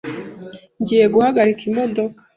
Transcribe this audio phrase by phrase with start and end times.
[0.81, 2.21] Ngiye guhagarika imodoka.